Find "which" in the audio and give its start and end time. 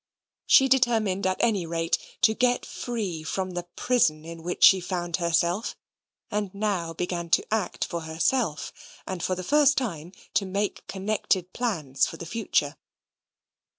4.41-4.63